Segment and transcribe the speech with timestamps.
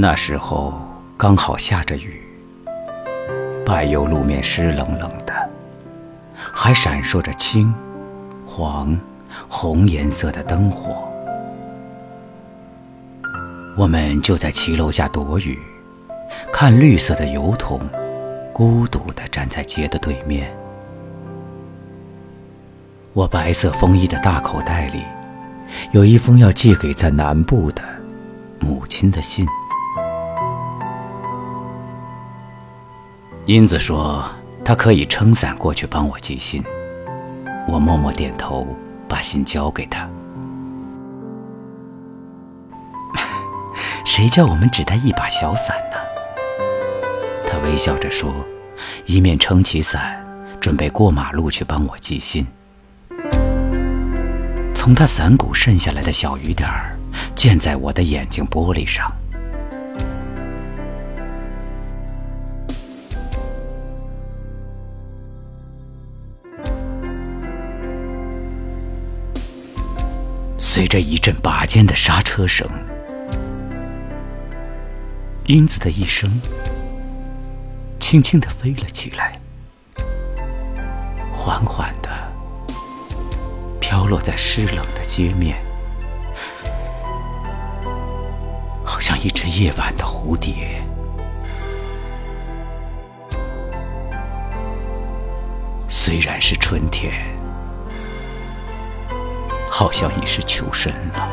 [0.00, 0.72] 那时候
[1.18, 2.22] 刚好下着雨，
[3.66, 5.50] 柏油路面湿冷冷的，
[6.34, 7.74] 还闪烁着青、
[8.46, 8.98] 黄、
[9.46, 11.06] 红颜色的灯火。
[13.76, 15.58] 我们就在骑楼下躲雨，
[16.50, 17.78] 看绿色的油桶
[18.54, 20.50] 孤独地站在街的对面。
[23.12, 25.02] 我白色风衣的大口袋里，
[25.92, 27.82] 有一封要寄给在南部的
[28.60, 29.46] 母亲的信。
[33.46, 34.24] 英子说
[34.64, 36.62] ：“她可以撑伞过去帮我寄信。”
[37.66, 38.66] 我默默点头，
[39.08, 40.08] 把信交给她。
[44.04, 45.96] 谁叫我们只带一把小伞呢？
[47.48, 48.32] 他微笑着说，
[49.06, 50.24] 一面撑起伞，
[50.60, 52.46] 准备过马路去帮我寄信。
[54.74, 56.96] 从他伞骨渗下来的小雨点儿，
[57.34, 59.10] 溅在我的眼睛玻璃上。
[70.72, 72.64] 随着一阵拔尖的刹车声。
[75.46, 76.40] 英子的一生，
[77.98, 79.40] 轻轻的飞了起来，
[81.32, 82.08] 缓缓的
[83.80, 85.60] 飘落在湿冷的街面，
[88.84, 90.80] 好像一只夜晚的蝴蝶。
[95.88, 97.12] 虽然是春天，
[99.80, 101.26] 好像已是秋深了。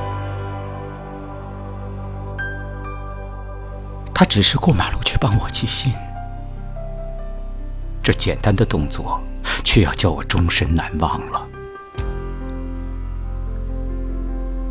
[4.14, 5.92] 他只是过马路去帮我寄信，
[8.02, 9.20] 这简单的动作，
[9.66, 11.46] 却要叫我终身难忘了。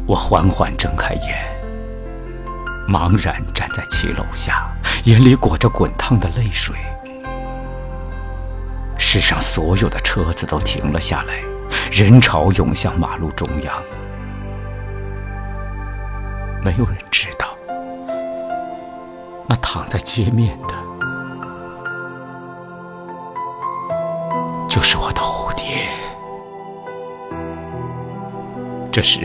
[0.06, 1.46] 我缓缓睁开眼，
[2.88, 6.74] 茫然站在骑楼下，眼里裹着滚烫的泪水。
[8.96, 11.42] 世上所有的车子都停了下来，
[11.90, 13.74] 人潮涌向马路中央，
[16.62, 17.46] 没有人知道。
[19.48, 20.74] 那躺在街面的，
[24.68, 25.88] 就是我的蝴蝶。
[28.90, 29.20] 这时，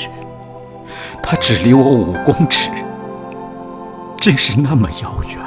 [1.24, 2.70] 它只离我五公尺，
[4.20, 5.38] 竟是那么遥远。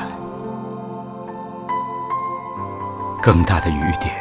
[3.23, 4.13] 更大的雨点，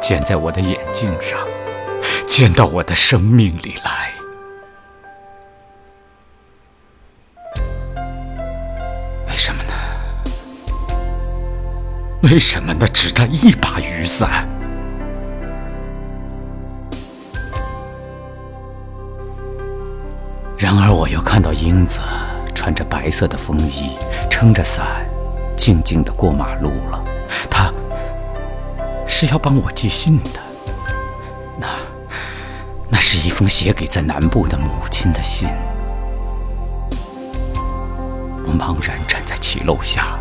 [0.00, 1.38] 溅在我的眼镜上，
[2.36, 4.12] 溅到我的生命里来。
[9.26, 9.72] 为什么呢？
[12.24, 14.46] 为什么呢只带一把雨伞。
[20.58, 22.00] 然而，我又看到英子
[22.54, 23.96] 穿着白色的风衣，
[24.30, 25.06] 撑着伞，
[25.56, 27.02] 静静的过马路了。
[27.50, 27.72] 她
[29.06, 30.40] 是要帮我寄信的。
[31.58, 31.66] 那，
[32.88, 35.48] 那是一封写给在南部的母亲的信。
[38.44, 40.18] 我茫然站在骑楼下。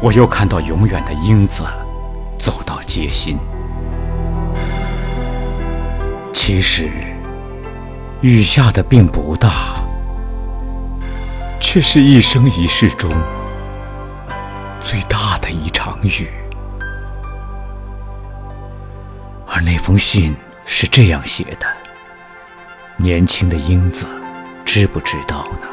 [0.00, 1.64] 我又看到永远的英子
[2.38, 3.38] 走到街心。
[6.32, 6.90] 其实
[8.20, 9.74] 雨下的并不大，
[11.58, 13.10] 却是一生一世中
[14.80, 16.28] 最大的一场雨。
[19.46, 21.66] 而那封信是这样写的：
[22.96, 24.06] 年轻的英子
[24.64, 25.68] 知不知道呢？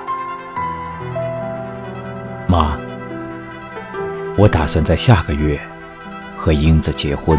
[2.47, 2.77] 妈。
[4.37, 5.59] 我打算在下个月
[6.37, 7.37] 和英子结婚。